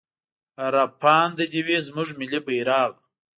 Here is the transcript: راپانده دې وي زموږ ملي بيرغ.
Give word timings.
راپانده 0.75 1.45
دې 1.51 1.61
وي 1.65 1.77
زموږ 1.87 2.09
ملي 2.19 2.39
بيرغ. 2.45 2.91